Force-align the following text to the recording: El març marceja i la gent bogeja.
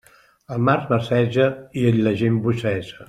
El 0.55 0.63
març 0.69 0.87
marceja 0.93 1.45
i 1.83 1.85
la 1.99 2.15
gent 2.23 2.41
bogeja. 2.47 2.99